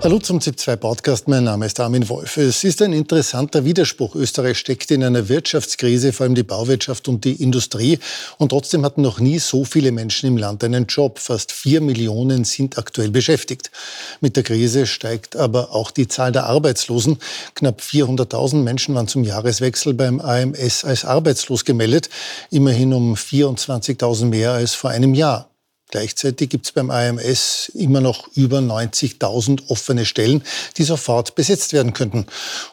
Hallo 0.00 0.20
zum 0.20 0.38
ZIP2 0.38 0.76
Podcast. 0.76 1.26
Mein 1.26 1.42
Name 1.42 1.66
ist 1.66 1.80
Armin 1.80 2.08
Wolf. 2.08 2.36
Es 2.36 2.62
ist 2.62 2.80
ein 2.82 2.92
interessanter 2.92 3.64
Widerspruch. 3.64 4.14
Österreich 4.14 4.56
steckt 4.56 4.92
in 4.92 5.02
einer 5.02 5.28
Wirtschaftskrise, 5.28 6.12
vor 6.12 6.24
allem 6.24 6.36
die 6.36 6.44
Bauwirtschaft 6.44 7.08
und 7.08 7.24
die 7.24 7.42
Industrie. 7.42 7.98
Und 8.38 8.50
trotzdem 8.50 8.84
hatten 8.84 9.02
noch 9.02 9.18
nie 9.18 9.40
so 9.40 9.64
viele 9.64 9.90
Menschen 9.90 10.28
im 10.28 10.36
Land 10.36 10.62
einen 10.62 10.86
Job. 10.86 11.18
Fast 11.18 11.50
vier 11.50 11.80
Millionen 11.80 12.44
sind 12.44 12.78
aktuell 12.78 13.10
beschäftigt. 13.10 13.72
Mit 14.20 14.36
der 14.36 14.44
Krise 14.44 14.86
steigt 14.86 15.34
aber 15.34 15.74
auch 15.74 15.90
die 15.90 16.06
Zahl 16.06 16.30
der 16.30 16.46
Arbeitslosen. 16.46 17.18
Knapp 17.56 17.80
400.000 17.80 18.62
Menschen 18.62 18.94
waren 18.94 19.08
zum 19.08 19.24
Jahreswechsel 19.24 19.94
beim 19.94 20.20
AMS 20.20 20.84
als 20.84 21.04
arbeitslos 21.04 21.64
gemeldet. 21.64 22.08
Immerhin 22.52 22.92
um 22.92 23.14
24.000 23.14 24.26
mehr 24.26 24.52
als 24.52 24.74
vor 24.74 24.90
einem 24.90 25.14
Jahr. 25.14 25.50
Gleichzeitig 25.90 26.50
gibt 26.50 26.66
es 26.66 26.72
beim 26.72 26.90
AMS 26.90 27.72
immer 27.74 28.02
noch 28.02 28.28
über 28.34 28.58
90.000 28.58 29.68
offene 29.68 30.04
Stellen, 30.04 30.42
die 30.76 30.84
sofort 30.84 31.34
besetzt 31.34 31.72
werden 31.72 31.94
könnten. 31.94 32.26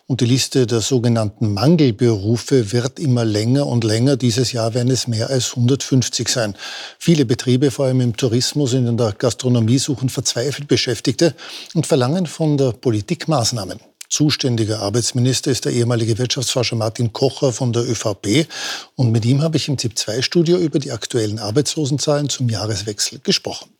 Und 0.05 0.19
die 0.19 0.25
Liste 0.25 0.67
der 0.67 0.81
sogenannten 0.81 1.53
Mangelberufe 1.53 2.73
wird 2.73 2.99
immer 2.99 3.23
länger 3.23 3.67
und 3.67 3.85
länger. 3.85 4.17
Dieses 4.17 4.51
Jahr 4.51 4.73
werden 4.73 4.91
es 4.91 5.07
mehr 5.07 5.29
als 5.29 5.51
150 5.51 6.27
sein. 6.27 6.55
Viele 6.99 7.25
Betriebe, 7.25 7.71
vor 7.71 7.85
allem 7.85 8.01
im 8.01 8.17
Tourismus 8.17 8.73
und 8.73 8.85
in 8.85 8.97
der 8.97 9.13
Gastronomie, 9.13 9.79
suchen 9.79 10.09
verzweifelt 10.09 10.67
Beschäftigte 10.67 11.35
und 11.73 11.87
verlangen 11.87 12.25
von 12.25 12.57
der 12.57 12.73
Politik 12.73 13.29
Maßnahmen. 13.29 13.79
Zuständiger 14.15 14.79
Arbeitsminister 14.79 15.51
ist 15.51 15.65
der 15.65 15.73
ehemalige 15.73 16.17
Wirtschaftsforscher 16.17 16.77
Martin 16.77 17.11
Kocher 17.11 17.51
von 17.51 17.73
der 17.73 17.83
ÖVP. 17.83 18.47
Und 18.95 19.11
mit 19.11 19.25
ihm 19.25 19.41
habe 19.41 19.57
ich 19.57 19.67
im 19.67 19.77
ZIP-2-Studio 19.77 20.57
über 20.57 20.79
die 20.79 20.93
aktuellen 20.93 21.37
Arbeitslosenzahlen 21.37 22.29
zum 22.29 22.47
Jahreswechsel 22.47 23.20
gesprochen. 23.20 23.71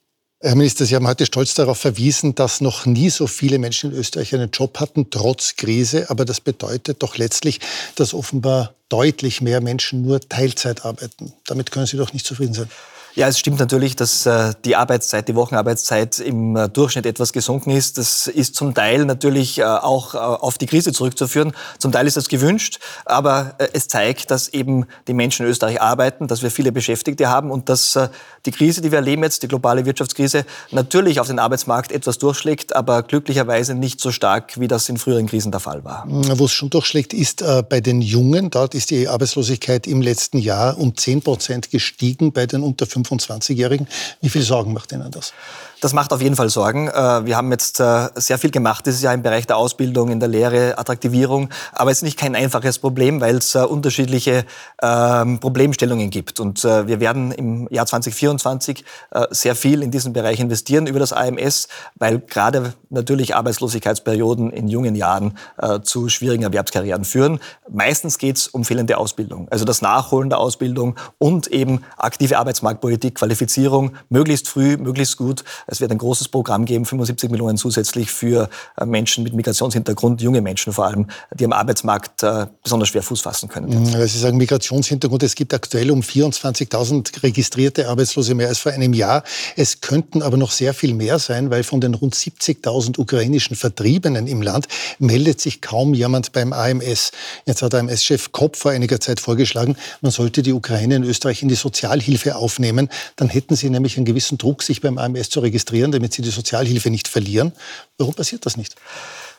Herr 0.42 0.56
Minister, 0.56 0.86
Sie 0.86 0.94
haben 0.94 1.08
heute 1.08 1.26
stolz 1.26 1.54
darauf 1.54 1.78
verwiesen, 1.78 2.36
dass 2.36 2.60
noch 2.60 2.86
nie 2.86 3.10
so 3.10 3.28
viele 3.28 3.60
Menschen 3.60 3.94
in 3.94 3.98
Österreich 3.98 4.36
einen 4.36 4.52
Job 4.52 4.78
hatten, 4.82 5.10
trotz 5.10 5.56
Krise. 5.56 6.10
Aber 6.10 6.26
das 6.26 6.42
bedeutet 6.42 7.02
doch 7.02 7.16
letztlich, 7.16 7.62
dass 7.96 8.14
offenbar 8.14 8.74
deutlich 8.90 9.40
mehr 9.40 9.62
Menschen 9.62 10.02
nur 10.02 10.20
Teilzeit 10.20 10.84
arbeiten. 10.84 11.32
Damit 11.48 11.72
können 11.72 11.86
Sie 11.86 11.96
doch 11.96 12.12
nicht 12.12 12.26
zufrieden 12.26 12.54
sein. 12.54 12.70
Ja, 13.16 13.30
es 13.30 13.40
stimmt 13.40 13.60
natürlich, 13.60 13.96
dass 13.96 14.26
äh, 14.26 14.52
die 14.66 14.76
Arbeitszeit, 14.76 15.30
die 15.30 15.36
Wochenarbeitszeit 15.36 16.20
im 16.20 16.58
äh, 16.58 16.68
Durchschnitt 16.68 17.06
etwas 17.06 17.32
gesunken 17.32 17.72
ist. 17.72 17.98
Das 17.98 18.28
ist 18.28 18.56
zum 18.56 18.74
Teil 18.74 19.06
natürlich 19.06 19.60
äh, 19.60 19.64
auch 19.64 20.16
auf 20.16 20.58
die 20.58 20.66
Krise 20.66 20.92
zurückzuführen. 20.92 21.54
Zum 21.80 21.94
Teil 21.94 22.08
ist 22.08 22.18
das 22.18 22.28
gewünscht, 22.28 22.80
aber 23.06 23.56
es 23.72 23.88
zeigt, 23.88 24.32
dass 24.32 24.50
eben 24.50 24.86
die 25.08 25.14
Menschen 25.14 25.46
in 25.46 25.52
Österreich 25.52 25.82
arbeiten, 25.82 26.28
dass 26.28 26.42
wir 26.44 26.52
viele 26.52 26.74
Beschäftigte 26.74 27.30
haben 27.30 27.52
und 27.52 27.70
dass 27.70 27.98
die 28.46 28.52
Krise, 28.52 28.82
die 28.82 28.92
wir 28.92 28.98
erleben 28.98 29.24
jetzt, 29.24 29.44
die 29.44 29.48
globale 29.48 29.86
Wirtschaftskrise, 29.86 30.46
natürlich 30.72 31.20
auf 31.20 31.28
den 31.28 31.40
Arbeitsmarkt 31.40 31.92
etwas 31.92 32.18
durchschlägt, 32.18 32.76
aber 32.76 33.04
glücklicherweise 33.04 33.76
nicht 33.76 34.02
so 34.02 34.12
stark, 34.12 34.60
wie 34.60 34.68
das 34.68 34.90
in 34.90 34.98
früheren 34.98 35.28
Krisen 35.28 35.52
der 35.52 35.62
Fall 35.62 35.84
war. 35.84 36.06
Wo 36.08 36.46
es 36.46 36.52
schon 36.52 36.70
durchschlägt, 36.70 37.14
ist 37.14 37.44
bei 37.70 37.82
den 37.82 38.02
Jungen. 38.02 38.50
Dort 38.50 38.76
ist 38.76 38.90
die 38.90 39.08
Arbeitslosigkeit 39.08 39.88
im 39.88 40.02
letzten 40.02 40.38
Jahr 40.38 40.78
um 40.78 40.96
10 40.96 41.22
Prozent 41.22 41.72
gestiegen, 41.72 42.34
bei 42.34 42.46
den 42.46 42.62
unter 42.62 42.86
5 42.86 43.05
25-Jährigen. 43.06 43.88
Wie 44.22 44.30
viel 44.30 44.42
Sorgen 44.42 44.74
macht 44.74 44.92
Ihnen 44.92 45.12
das? 45.12 45.34
Das 45.82 45.94
macht 45.94 46.14
auf 46.14 46.22
jeden 46.22 46.36
Fall 46.36 46.50
Sorgen. 46.50 46.88
Äh, 46.88 47.26
wir 47.26 47.38
haben 47.38 47.52
jetzt 47.52 47.80
äh, 47.80 48.10
sehr 48.16 48.38
viel 48.38 48.50
gemacht 48.50 48.88
dieses 48.88 49.04
Jahr 49.04 49.14
im 49.14 49.22
Bereich 49.22 49.46
der 49.46 49.58
Ausbildung, 49.58 50.10
in 50.10 50.20
der 50.20 50.30
Lehre, 50.30 50.78
Attraktivierung. 50.78 51.50
Aber 51.74 51.92
es 51.92 51.98
ist 51.98 52.04
nicht 52.04 52.18
kein 52.18 52.36
einfaches 52.36 52.80
Problem, 52.80 53.22
weil 53.22 53.36
es 53.38 53.54
äh, 53.56 53.60
unterschiedliche 53.60 54.46
ähm, 54.82 55.40
Problemstellungen 55.40 56.10
gibt. 56.10 56.40
Und 56.40 56.64
wir 56.64 57.00
werden 57.00 57.32
im 57.32 57.68
Jahr 57.70 57.86
2024 57.86 58.84
sehr 59.30 59.56
viel 59.56 59.84
in 59.84 59.92
diesen 59.92 60.14
Bereich 60.14 60.40
investieren 60.40 60.88
über 60.88 61.00
das 61.00 61.14
AMS, 61.14 61.68
weil 61.96 62.20
gerade 62.20 62.74
natürlich 62.90 63.36
Arbeitslosigkeitsperioden 63.36 64.52
in 64.52 64.68
jungen 64.68 64.96
Jahren 64.96 65.38
zu 65.84 66.10
schwierigen 66.10 66.44
Erwerbskarrieren 66.44 67.04
führen. 67.06 67.40
Meistens 67.70 68.18
geht 68.18 68.38
es 68.38 68.48
um 68.48 68.66
fehlende 68.66 68.98
Ausbildung, 68.98 69.48
also 69.50 69.66
das 69.66 69.82
Nachholen 69.82 70.30
der 70.30 70.40
Ausbildung 70.40 70.96
und 71.18 71.48
eben 71.48 71.84
aktive 71.98 72.38
Arbeitsmarktpolitik, 72.38 72.95
Qualifizierung, 73.00 73.92
möglichst 74.10 74.48
früh, 74.48 74.78
möglichst 74.78 75.18
gut. 75.18 75.44
Es 75.68 75.82
wird 75.82 75.92
ein 75.92 75.98
großes 75.98 76.30
Programm 76.30 76.66
geben, 76.66 76.86
75 76.86 77.30
Millionen 77.30 77.58
zusätzlich 77.58 78.12
für 78.12 78.50
äh, 78.78 78.86
Menschen 78.86 79.24
mit 79.24 79.34
Migrationshintergrund, 79.34 80.22
junge 80.22 80.42
Menschen 80.42 80.74
vor 80.74 80.86
allem, 80.86 81.08
die 81.34 81.46
am 81.46 81.54
Arbeitsmarkt 81.54 82.24
äh, 82.24 82.48
besonders 82.64 82.90
schwer 82.90 83.04
Fuß 83.04 83.22
fassen 83.22 83.50
können. 83.50 83.94
Weil 83.94 84.08
Sie 84.08 84.20
sagen 84.20 84.38
Migrationshintergrund, 84.38 85.24
es 85.24 85.36
gibt 85.36 85.54
aktuell 85.54 85.92
um 85.92 86.02
24.000 86.02 87.24
registrierte 87.24 87.88
Arbeitslose 87.90 88.36
mehr 88.36 88.48
als 88.48 88.60
vor 88.60 88.72
einem 88.72 88.94
Jahr. 88.94 89.24
Es 89.56 89.82
könnten 89.82 90.22
aber 90.22 90.38
noch 90.38 90.52
sehr 90.52 90.74
viel 90.74 90.94
mehr 90.94 91.20
sein, 91.20 91.50
weil 91.50 91.64
von 91.64 91.82
den 91.82 91.94
rund 91.94 92.16
70.000 92.16 93.00
ukrainischen 93.00 93.56
Vertriebenen 93.56 94.28
im 94.28 94.42
Land 94.42 94.68
meldet 95.00 95.42
sich 95.42 95.62
kaum 95.62 95.94
jemand 95.94 96.32
beim 96.32 96.54
AMS. 96.54 97.12
Jetzt 97.46 97.62
hat 97.62 97.74
AMS-Chef 97.74 98.32
Kopp 98.32 98.56
vor 98.56 98.72
einiger 98.72 99.00
Zeit 99.00 99.20
vorgeschlagen, 99.20 99.76
man 100.02 100.12
sollte 100.12 100.42
die 100.42 100.54
Ukraine 100.54 100.96
in 100.96 101.04
Österreich 101.04 101.42
in 101.42 101.50
die 101.50 101.56
Sozialhilfe 101.56 102.36
aufnehmen. 102.36 102.85
Dann 103.16 103.30
hätten 103.30 103.56
sie 103.56 103.70
nämlich 103.70 103.98
einen 103.98 104.06
gewissen 104.06 104.38
Druck, 104.38 104.64
sich 104.64 104.82
beim 104.82 104.98
AMS 104.98 105.30
zu 105.30 105.40
registrieren 105.40 105.56
registrieren, 105.66 105.92
damit 105.92 106.14
sie 106.14 106.22
die 106.22 106.30
Sozialhilfe 106.30 106.90
nicht 106.90 107.08
verlieren. 107.08 107.54
Warum 107.98 108.14
passiert 108.14 108.46
das 108.46 108.58
nicht? 108.58 108.76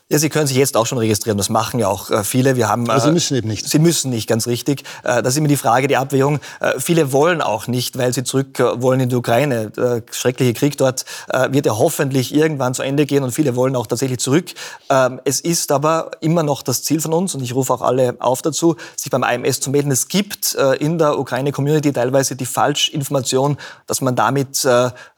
Ja, 0.08 0.20
Sie 0.20 0.28
können 0.28 0.46
sich 0.46 0.56
jetzt 0.56 0.76
auch 0.76 0.86
schon 0.86 0.98
registrieren. 0.98 1.36
Das 1.36 1.48
machen 1.48 1.80
ja 1.80 1.88
auch 1.88 2.10
äh, 2.12 2.22
viele. 2.22 2.54
Wir 2.54 2.68
haben, 2.68 2.88
Aber 2.88 3.00
Sie 3.00 3.08
äh, 3.08 3.12
müssen 3.12 3.36
eben 3.36 3.48
nicht. 3.48 3.68
Sie 3.68 3.80
müssen 3.80 4.08
nicht, 4.10 4.28
ganz 4.28 4.46
richtig. 4.46 4.84
Äh, 5.02 5.20
das 5.20 5.34
ist 5.34 5.38
immer 5.38 5.48
die 5.48 5.56
Frage, 5.56 5.88
die 5.88 5.96
Abwägung. 5.96 6.38
Viele 6.78 7.12
wollen 7.12 7.42
auch 7.42 7.66
nicht, 7.66 7.98
weil 7.98 8.12
sie 8.12 8.22
zurück 8.22 8.58
wollen 8.76 9.00
in 9.00 9.08
die 9.08 9.16
Ukraine. 9.16 9.70
Der 9.70 10.02
schreckliche 10.12 10.54
Krieg 10.54 10.76
dort 10.76 11.04
wird 11.50 11.66
ja 11.66 11.76
hoffentlich 11.76 12.34
irgendwann 12.34 12.74
zu 12.74 12.82
Ende 12.82 13.06
gehen 13.06 13.24
und 13.24 13.32
viele 13.32 13.56
wollen 13.56 13.74
auch 13.74 13.86
tatsächlich 13.86 14.18
zurück. 14.18 14.52
Ähm, 14.90 15.20
es 15.24 15.40
ist 15.40 15.72
aber 15.72 16.12
immer 16.20 16.42
noch 16.42 16.62
das 16.62 16.82
Ziel 16.82 17.00
von 17.00 17.12
uns 17.12 17.34
und 17.34 17.42
ich 17.42 17.54
rufe 17.54 17.72
auch 17.72 17.82
alle 17.82 18.16
auf 18.20 18.42
dazu, 18.42 18.76
sich 18.96 19.10
beim 19.10 19.24
IMS 19.24 19.60
zu 19.60 19.70
melden. 19.70 19.90
Es 19.90 20.08
gibt 20.08 20.56
in 20.78 20.98
der 20.98 21.18
Ukraine-Community 21.18 21.92
teilweise 21.92 22.36
die 22.36 22.46
Falschinformation, 22.46 23.56
dass 23.86 24.00
man 24.00 24.14
damit 24.14 24.66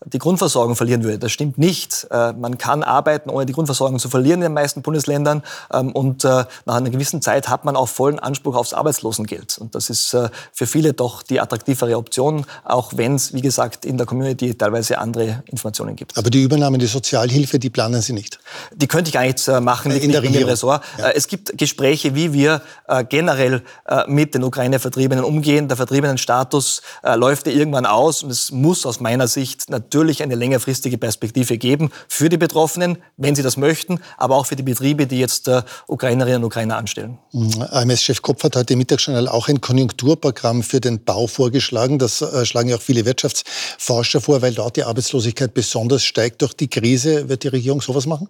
die 0.05 0.19
Grundversorgung 0.19 0.77
verlieren 0.77 1.05
würde. 1.05 1.19
Das 1.19 1.33
stimmt 1.33 1.59
nicht. 1.59 2.07
Man 2.11 2.59
kann 2.59 2.83
arbeiten, 2.83 3.31
ohne 3.31 3.47
die 3.47 3.53
Grundversorgung 3.53 3.99
zu 3.99 4.09
verlieren 4.09 4.41
in 4.41 4.49
den 4.49 4.55
meisten 4.55 4.78
meisten 4.79 4.83
Bundesländern. 4.83 5.43
Ähm, 5.73 5.93
und 5.93 6.25
äh, 6.25 6.45
nach 6.65 6.77
einer 6.77 6.91
gewissen 6.91 7.23
Zeit 7.23 7.49
hat 7.49 7.65
man 7.65 7.77
auch 7.77 7.89
vollen 7.89 8.19
Anspruch 8.19 8.57
aufs 8.57 8.73
Arbeitslosengeld. 8.73 9.59
Und 9.59 9.75
das 9.75 9.91
ist 9.91 10.15
äh, 10.15 10.29
für 10.53 10.67
viele 10.67 10.93
doch 10.93 11.23
die 11.23 11.41
attraktivere 11.41 11.97
Option, 11.97 12.45
auch 12.65 12.93
wenn 12.97 13.15
es, 13.15 13.33
wie 13.33 13.43
gesagt, 13.43 13.85
in 13.85 13.97
der 13.97 14.07
Community 14.07 14.55
teilweise 14.55 14.99
andere 14.99 15.43
Informationen 15.47 15.97
gibt. 15.97 16.17
Aber 16.17 16.31
die 16.31 16.43
Übernahme 16.43 16.79
die 16.79 16.87
Sozialhilfe, 16.87 17.59
die 17.59 17.71
planen 17.71 18.01
Sie 18.03 18.13
nicht? 18.13 18.39
Die 18.75 18.87
könnte 18.87 19.09
ich 19.09 19.15
gar 19.15 19.23
nicht 19.23 19.47
äh, 19.49 19.61
machen 19.61 19.93
in 19.93 20.13
der 20.13 20.23
Regierung. 20.23 20.49
Ressort. 20.49 20.83
Ja. 20.99 21.11
Es 21.11 21.27
gibt 21.27 21.59
Gespräche, 21.59 22.15
wie 22.15 22.33
wir 22.33 22.63
generell 23.09 23.63
mit 24.07 24.35
den 24.35 24.45
Ukraine-Vertriebenen 24.45 25.25
umgehen. 25.25 25.69
Der 25.69 25.77
Vertriebenenstatus 25.77 26.83
läuft 27.03 27.47
ja 27.47 27.53
irgendwann 27.53 27.87
aus 27.87 28.23
und 28.23 28.31
es 28.31 28.51
muss 28.51 28.87
aus 28.87 29.01
meiner 29.01 29.27
Sicht 29.27 29.69
natürlich 29.69 30.23
eine 30.23 30.37
längerfristige 30.37 30.97
Perspektive 30.97 31.59
geben 31.59 31.91
für 32.09 32.29
die 32.29 32.39
Betroffenen, 32.39 32.99
wenn 33.17 33.35
sie 33.35 33.43
das 33.43 33.57
möchten, 33.57 34.01
aber 34.17 34.37
auch 34.37 34.47
für 34.47 34.57
die 34.57 34.63
Betriebe, 34.69 35.07
die 35.07 35.19
jetzt 35.19 35.49
äh, 35.49 35.63
Ukrainerinnen 35.87 36.43
und 36.43 36.45
Ukrainer 36.45 36.77
anstellen. 36.77 37.19
Mhm. 37.33 37.63
AMS-Chef 37.63 38.23
Kopf 38.23 38.45
hat 38.45 38.71
im 38.71 38.79
Mittagsjournal 38.79 39.29
auch 39.29 39.49
ein 39.49 39.61
Konjunkturprogramm 39.61 40.63
für 40.63 40.81
den 40.81 41.05
Bau 41.05 41.27
vorgeschlagen. 41.27 41.99
Das 41.99 42.21
äh, 42.21 42.45
schlagen 42.45 42.69
ja 42.69 42.77
auch 42.77 42.83
viele 42.83 43.05
Wirtschaftsforscher 43.05 44.21
vor, 44.21 44.43
weil 44.43 44.55
dort 44.55 44.77
die 44.77 44.85
Arbeitslosigkeit 44.85 45.55
besonders 45.55 46.05
steigt 46.05 46.43
durch 46.43 46.55
die 46.55 46.69
Krise. 46.69 47.29
Wird 47.29 47.45
die 47.45 47.49
Regierung 47.49 47.81
sowas 47.81 48.07
machen? 48.07 48.29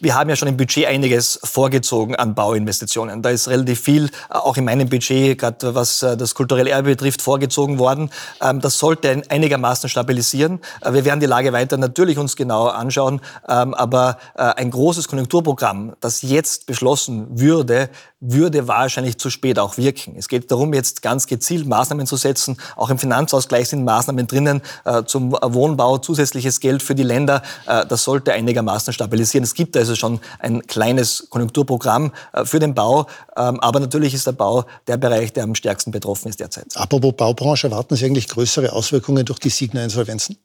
Wir 0.00 0.14
haben 0.14 0.28
ja 0.28 0.36
schon 0.36 0.48
im 0.48 0.56
Budget 0.56 0.86
einiges 0.86 1.40
vorgezogen 1.42 2.14
an 2.14 2.34
Bauinvestitionen. 2.34 3.22
Da 3.22 3.30
ist 3.30 3.48
relativ 3.48 3.80
viel, 3.80 4.06
äh, 4.06 4.08
auch 4.34 4.56
in 4.56 4.64
meinem 4.64 4.88
Budget, 4.88 5.38
gerade 5.38 5.74
was 5.74 6.00
das 6.00 6.34
kulturelle 6.34 6.70
Erbe 6.70 6.90
betrifft, 6.90 7.22
vorgezogen 7.22 7.78
worden. 7.78 8.10
Ähm, 8.40 8.60
das 8.60 8.78
sollte 8.78 9.22
einigermaßen 9.28 9.88
stabilisieren. 9.88 10.60
Wir 10.88 11.04
werden 11.04 11.20
die 11.20 11.26
Lage 11.26 11.52
weiter 11.52 11.76
natürlich 11.76 12.18
uns 12.18 12.36
genau 12.36 12.66
anschauen. 12.66 13.20
Ähm, 13.48 13.74
aber 13.74 14.18
ein 14.34 14.70
großes 14.70 15.08
Konjunkturprogramm, 15.08 15.55
das 16.00 16.22
jetzt 16.22 16.66
beschlossen 16.66 17.26
würde, 17.38 17.90
würde 18.20 18.68
wahrscheinlich 18.68 19.18
zu 19.18 19.30
spät 19.30 19.58
auch 19.58 19.76
wirken. 19.76 20.14
Es 20.16 20.28
geht 20.28 20.50
darum, 20.50 20.72
jetzt 20.74 21.02
ganz 21.02 21.26
gezielt 21.26 21.66
Maßnahmen 21.66 22.06
zu 22.06 22.16
setzen. 22.16 22.56
Auch 22.76 22.90
im 22.90 22.98
Finanzausgleich 22.98 23.68
sind 23.68 23.84
Maßnahmen 23.84 24.26
drinnen 24.26 24.62
zum 25.06 25.32
Wohnbau, 25.32 25.98
zusätzliches 25.98 26.60
Geld 26.60 26.82
für 26.82 26.94
die 26.94 27.02
Länder. 27.02 27.42
Das 27.66 28.04
sollte 28.04 28.32
einigermaßen 28.32 28.92
stabilisieren. 28.92 29.44
Es 29.44 29.54
gibt 29.54 29.76
also 29.76 29.94
schon 29.94 30.20
ein 30.38 30.62
kleines 30.66 31.28
Konjunkturprogramm 31.30 32.12
äh, 32.32 32.44
für 32.44 32.58
den 32.58 32.74
Bau. 32.74 33.06
Ähm, 33.36 33.60
aber 33.60 33.80
natürlich 33.80 34.14
ist 34.14 34.26
der 34.26 34.32
Bau 34.32 34.64
der 34.86 34.96
Bereich, 34.96 35.32
der 35.32 35.44
am 35.44 35.54
stärksten 35.54 35.90
betroffen 35.90 36.28
ist 36.28 36.40
derzeit. 36.40 36.76
Apropos 36.76 37.14
Baubranche, 37.16 37.68
erwarten 37.68 37.96
Sie 37.96 38.04
eigentlich 38.04 38.28
größere 38.28 38.72
Auswirkungen 38.72 39.24
durch 39.24 39.38
die 39.38 39.50
Signa-Insolvenzen? 39.50 40.38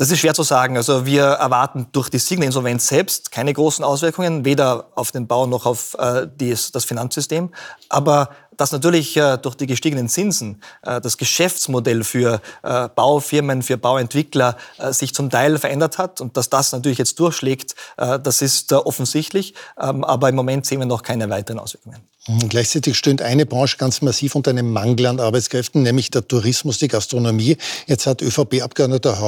Das 0.00 0.10
ist 0.10 0.20
schwer 0.20 0.32
zu 0.32 0.44
sagen. 0.44 0.78
Also 0.78 1.04
wir 1.04 1.24
erwarten 1.24 1.88
durch 1.92 2.08
die 2.08 2.18
Signa-Insolvenz 2.18 2.86
selbst 2.86 3.30
keine 3.30 3.52
großen 3.52 3.84
Auswirkungen, 3.84 4.46
weder 4.46 4.86
auf 4.94 5.12
den 5.12 5.26
Bau 5.26 5.46
noch 5.46 5.66
auf 5.66 5.94
äh, 5.98 6.26
dies, 6.26 6.72
das 6.72 6.86
Finanzsystem. 6.86 7.50
Aber 7.90 8.30
dass 8.60 8.72
natürlich 8.72 9.16
äh, 9.16 9.38
durch 9.38 9.54
die 9.54 9.66
gestiegenen 9.66 10.10
Zinsen 10.10 10.62
äh, 10.82 11.00
das 11.00 11.16
Geschäftsmodell 11.16 12.04
für 12.04 12.42
äh, 12.62 12.88
Baufirmen, 12.94 13.62
für 13.62 13.78
Bauentwickler 13.78 14.56
sich 14.90 15.14
zum 15.14 15.30
Teil 15.30 15.58
verändert 15.58 15.96
hat 15.96 16.20
und 16.20 16.36
dass 16.36 16.50
das 16.50 16.72
natürlich 16.72 16.98
jetzt 16.98 17.18
durchschlägt, 17.18 17.74
das 17.96 18.42
ist 18.42 18.72
offensichtlich. 18.72 19.54
Ähm, 19.80 20.04
aber 20.04 20.28
im 20.28 20.34
Moment 20.34 20.66
sehen 20.66 20.80
wir 20.80 20.86
noch 20.86 21.02
keine 21.02 21.30
weiteren 21.30 21.58
Auswirkungen. 21.58 22.00
Mhm, 22.28 22.48
gleichzeitig 22.48 22.96
stöhnt 22.96 23.22
eine 23.22 23.46
Branche 23.46 23.78
ganz 23.78 24.02
massiv 24.02 24.34
unter 24.34 24.50
einem 24.50 24.72
Mangel 24.72 25.06
an 25.06 25.20
Arbeitskräften, 25.20 25.82
nämlich 25.82 26.10
der 26.10 26.26
Tourismus, 26.26 26.78
die 26.78 26.88
Gastronomie. 26.88 27.56
Jetzt 27.86 28.06
hat 28.06 28.20
ÖVP-Abgeordneter 28.20 29.18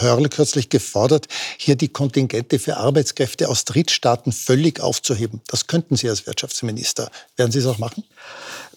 Hörl 0.00 0.28
kürzlich 0.28 0.68
gefordert, 0.68 1.28
hier 1.56 1.76
die 1.76 1.88
Kontingente 1.88 2.58
für 2.58 2.76
Arbeitskräfte 2.76 3.48
aus 3.48 3.64
Drittstaaten 3.64 4.32
völlig 4.32 4.80
aufzuheben. 4.80 5.40
Das 5.46 5.66
könnten 5.66 5.96
Sie 5.96 6.08
als 6.08 6.26
Wirtschaftsminister. 6.26 7.10
Werden 7.36 7.52
Sie 7.52 7.58
es 7.58 7.66
auch 7.66 7.78
machen? 7.78 8.04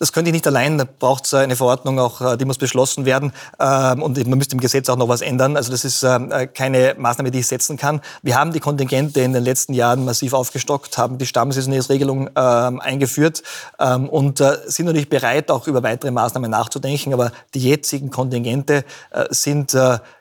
Das 0.06 0.14
könnte 0.14 0.30
ich 0.30 0.34
nicht 0.34 0.46
allein. 0.46 0.78
Da 0.78 0.84
braucht 0.84 1.26
es 1.26 1.34
eine 1.34 1.56
Verordnung, 1.56 1.98
auch 1.98 2.22
äh, 2.22 2.38
die 2.38 2.46
muss 2.46 2.60
beschlossen 2.60 3.06
werden. 3.06 3.34
Ähm, 3.60 4.04
und 4.04 4.24
man 4.28 4.38
müsste 4.38 4.54
im 4.54 4.62
Gesetz 4.62 4.88
auch 4.88 4.98
noch 4.98 5.10
was 5.10 5.22
ändern. 5.22 5.58
Also 5.58 5.72
das 5.72 5.84
ist 5.84 6.04
ähm, 6.04 6.32
äh, 6.32 6.46
keine 6.46 6.94
Maßnahme, 6.96 7.32
die 7.32 7.40
ich 7.40 7.48
setzen 7.48 7.76
kann. 7.76 8.02
Wir 8.22 8.36
haben 8.36 8.54
die 8.54 8.60
Kontingente 8.60 9.22
in 9.22 9.34
den 9.34 9.44
letzten 9.44 9.74
Jahren 9.74 10.06
massiv 10.06 10.34
aufgestockt, 10.34 11.00
haben 11.00 11.18
die 11.18 11.26
Stammsaisonierungsregelung 11.26 12.30
ähm, 12.36 12.80
eingeführt 12.82 13.42
und 13.80 14.42
äh, 14.42 14.58
sind 14.68 14.86
natürlich 14.86 15.10
bereit, 15.10 15.50
auch 15.50 15.66
über 15.66 15.82
weitere 15.82 16.12
Maßnahmen 16.12 16.52
nachzudenken. 16.52 17.12
Aber 17.12 17.32
die 17.56 17.62
jetzigen 17.62 18.12
Kontingente 18.12 18.86
sind 19.32 19.76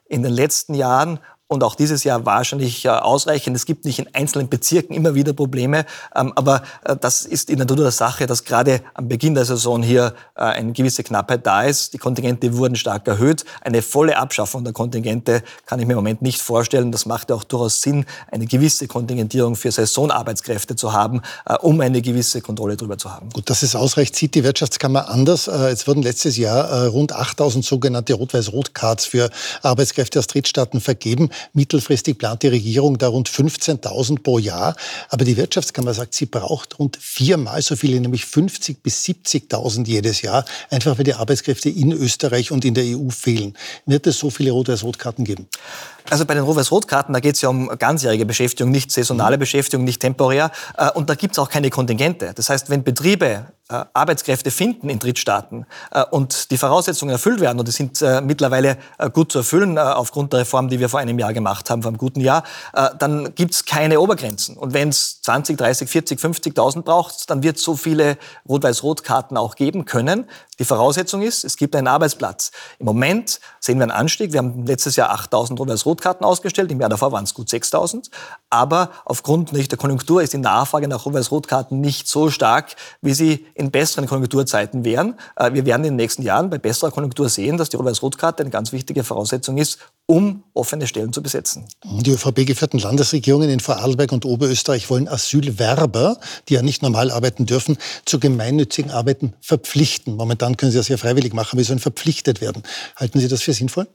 in 0.07 0.23
den 0.23 0.33
letzten 0.33 0.75
Jahren 0.75 1.19
und 1.55 1.65
auch 1.65 1.75
dieses 1.75 2.05
Jahr 2.05 2.27
wahrscheinlich 2.27 2.85
äh, 2.85 2.89
ausreichend. 2.89 3.57
Es 3.57 3.65
gibt 3.65 3.85
nicht 3.85 3.99
in 3.99 4.09
einzelnen 4.13 4.49
Bezirken 4.49 4.95
immer 4.95 5.15
wieder 5.15 5.33
Probleme, 5.33 5.87
ähm, 6.15 6.33
aber 6.37 6.63
äh, 6.85 6.97
das 7.01 7.23
ist 7.23 7.49
in 7.49 7.57
der 7.57 7.67
Natur 7.67 7.85
der 7.85 7.93
Sache, 7.93 8.27
dass 8.27 8.45
gerade 8.45 8.83
am 8.93 9.09
Beginn 9.09 9.35
der 9.35 9.45
Saison 9.45 9.83
hier 9.83 10.15
äh, 10.35 10.43
eine 10.43 10.73
gewisse 10.73 11.03
Knappheit 11.03 11.47
da 11.47 11.63
ist. 11.63 11.95
Die 11.95 11.99
Kontingente 11.99 12.57
wurden 12.57 12.77
stark 12.77 13.07
erhöht. 13.09 13.45
Eine 13.63 13.81
volle 13.83 14.19
Abschaffung 14.19 14.65
der 14.65 14.73
Kontingente 14.73 15.43
kann 15.65 15.81
ich 15.81 15.87
mir 15.87 15.93
im 15.93 15.99
Moment 15.99 16.23
nicht 16.23 16.43
vorstellen. 16.43 16.93
Das 16.93 17.07
macht 17.07 17.31
ja 17.31 17.37
auch 17.37 17.45
durchaus 17.45 17.81
Sinn, 17.81 18.05
eine 18.31 18.47
gewisse 18.47 18.87
Kontingentierung 18.89 19.57
für 19.57 19.71
Saisonarbeitskräfte 19.71 20.77
zu 20.77 20.93
haben, 20.93 21.23
um 21.61 21.81
eine 21.81 22.03
gewisse 22.03 22.41
Kontrolle 22.41 22.77
darüber 22.77 22.99
zu 22.99 23.13
haben. 23.13 23.31
Gut, 23.31 23.49
dass 23.49 23.63
es 23.63 23.77
ausreicht, 23.77 24.17
sieht 24.17 24.35
die 24.35 24.45
Wirtschaftskammer 24.45 25.09
anders. 25.09 25.47
Es 25.49 25.87
wurden 25.87 26.03
letztes 26.03 26.37
Jahr 26.37 26.89
rund 26.89 27.13
8000 27.13 27.65
sogenannte 27.65 28.15
Rot-Weiß-Rot-Cards 28.15 29.07
für 29.07 29.31
Arbeitskräfte 29.63 30.19
aus 30.19 30.27
Drittstaaten 30.27 30.81
vergeben. 30.81 31.31
Mittelfristig 31.53 32.19
plant 32.19 32.43
die 32.43 32.49
Regierung 32.49 32.99
da 32.99 33.09
rund 33.09 33.29
15.000 33.29 34.23
pro 34.23 34.39
Jahr. 34.39 34.77
Aber 35.11 35.25
die 35.25 35.37
Wirtschaftskammer 35.37 35.95
sagt, 35.95 36.15
sie 36.15 36.27
braucht 36.27 36.79
rund 36.79 36.97
viermal 36.97 37.63
so 37.63 37.77
viele, 37.77 38.01
nämlich 38.01 38.25
50 38.25 38.83
bis 38.83 39.05
70.000 39.05 39.87
jedes 39.87 40.23
Jahr, 40.23 40.45
einfach 40.71 40.99
weil 40.99 41.05
die 41.05 41.15
Arbeitskräfte 41.15 41.69
in 41.69 41.93
Österreich 41.93 42.51
und 42.51 42.65
in 42.65 42.75
der 42.75 42.85
EU 42.85 43.11
fehlen. 43.11 43.57
Wird 43.87 44.07
es 44.07 44.19
so 44.19 44.31
viele 44.31 44.51
Rot-Weiß-Rot-Karten 44.53 45.25
geben? 45.25 45.47
Also 46.11 46.27
bei 46.27 46.35
den 46.35 46.45
Rot-Weiß-Rot-Karten, 46.45 47.13
da 47.13 47.21
geht 47.21 47.37
es 47.37 47.41
ja 47.41 47.49
um 47.49 47.69
ganzjährige 47.69 48.27
Beschäftigung, 48.27 48.71
nicht 48.71 48.91
saisonale 48.91 49.39
Beschäftigung, 49.39 49.85
nicht 49.85 50.01
temporär. 50.01 50.51
Äh, 50.77 50.91
und 50.91 51.09
da 51.09 51.15
gibt 51.15 51.33
es 51.33 51.39
auch 51.39 51.49
keine 51.49 51.71
Kontingente. 51.71 52.33
Das 52.35 52.51
heißt, 52.51 52.71
wenn 52.71 52.85
Betriebe 52.85 53.47
Arbeitskräfte 53.69 54.51
finden 54.51 54.91
in 54.91 54.99
Drittstaaten 54.99 55.65
äh, 55.91 56.05
und 56.11 56.51
die 56.51 56.59
Voraussetzungen 56.59 57.13
erfüllt 57.13 57.41
werden, 57.41 57.59
und 57.59 57.67
die 57.67 57.73
sind 57.73 58.03
äh, 58.03 58.21
mittlerweile 58.21 58.77
äh, 58.99 59.09
gut 59.09 59.33
zu 59.33 59.39
erfüllen 59.39 59.79
äh, 59.79 59.81
aufgrund 59.81 60.35
der 60.35 60.41
Reform, 60.41 60.69
die 60.69 60.81
wir 60.81 60.91
vor 60.91 61.01
einem 61.01 61.19
Jahr 61.19 61.33
gemacht 61.33 61.71
haben, 61.71 61.83
vor 61.83 61.89
einem 61.91 61.99
guten 61.99 62.21
Jahr, 62.21 62.45
äh, 62.75 62.91
dann 62.99 63.35
gibt 63.35 63.55
es 63.55 63.65
keine 63.65 64.01
Obergrenzen. 64.01 64.59
Und 64.59 64.75
wenn 64.75 64.91
es 64.91 65.23
20, 65.23 65.57
30, 65.57 65.89
40, 65.89 66.21
50.000 66.21 66.83
braucht, 66.83 67.31
dann 67.31 67.43
wird 67.43 67.57
es 67.57 67.63
so 67.63 67.75
viele 67.75 68.19
Rot-Weiß-Rot-Karten 68.47 69.39
auch 69.39 69.55
geben 69.55 69.87
können. 69.87 70.27
Die 70.59 70.65
Voraussetzung 70.65 71.23
ist, 71.23 71.45
es 71.45 71.57
gibt 71.57 71.75
einen 71.75 71.89
Arbeitsplatz. 71.89 72.53
Im 72.79 72.87
Moment 72.87 73.41
sehen 73.61 73.79
wir 73.79 73.85
einen 73.85 73.93
Anstieg. 73.93 74.33
Wir 74.33 74.39
haben 74.39 74.67
letztes 74.67 74.97
Jahr 74.97 75.15
8.000 75.15 75.59
Rot-Weiß-Rot-Karten 75.59 76.25
ausgestellt, 76.25 76.71
im 76.71 76.81
Jahr 76.81 76.91
davor 76.91 77.13
waren 77.13 77.25
es 77.25 77.35
gut 77.35 77.49
6.000. 77.49 78.11
Aber 78.51 78.91
aufgrund 79.05 79.53
der 79.55 79.79
Konjunktur 79.79 80.23
ist 80.23 80.33
die 80.33 80.39
Nachfrage 80.39 80.87
nach 80.87 81.05
Rot-Weiß-Rot-Karten 81.07 81.81
nicht 81.81 82.09
so 82.09 82.31
stark, 82.31 82.77
wie 83.01 83.15
sie 83.15 83.47
in 83.55 83.71
besseren 83.71 84.07
Konjunkturzeiten 84.07 84.85
wären. 84.85 85.19
Äh, 85.37 85.53
wir 85.55 85.67
werden 85.67 85.85
in 85.85 85.93
den 85.93 85.97
nächsten 85.97 86.23
Jahren 86.23 86.51
bei 86.51 86.59
besserer 86.59 86.91
Konjunktur 86.91 87.29
sehen, 87.29 87.57
dass 87.57 87.69
die 87.69 87.77
Rot-Weiß-Rot-Karte 87.77 88.43
eine 88.43 88.51
ganz 88.51 88.73
wichtige 88.73 89.03
Voraussetzung 89.03 89.59
ist, 89.59 89.79
um 90.07 90.45
offene 90.53 90.87
Stellen 90.87 91.13
zu 91.13 91.23
besetzen. 91.23 91.67
Die 91.83 92.11
ÖVP-geführten 92.11 92.79
Landesregierungen 92.79 93.49
in 93.49 93.61
Vorarlberg 93.61 94.13
und 94.13 94.25
Oberösterreich 94.25 94.91
wollen 94.91 95.09
Asylwerber, 95.09 96.19
die 96.49 96.55
ja 96.55 96.63
nicht 96.63 96.83
normal 96.83 97.11
arbeiten 97.11 97.47
dürfen, 97.47 97.79
zu 98.05 98.21
gemeinnützigen 98.21 98.91
Arbeiten 98.91 99.35
verpflichten. 99.41 100.17
Momentan 100.17 100.57
können 100.57 100.73
sie 100.73 100.79
das 100.79 100.89
ja 100.89 100.99
freiwillig 100.99 101.33
machen, 101.33 101.51
aber 101.53 101.63
sie 101.63 101.69
sollen 101.69 101.79
verpflichtet 101.79 102.41
werden. 102.41 102.63
Halten 102.97 103.19
Sie 103.19 103.29
das 103.29 103.43
für 103.43 103.55
sinnvoll? 103.55 103.87